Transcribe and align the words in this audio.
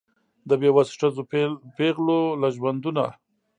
د 0.47 0.49
بېوسو 0.61 0.95
ښځو 0.99 1.21
پېغلو 1.75 2.19
له 2.41 2.47
ژوندونه 2.55 3.05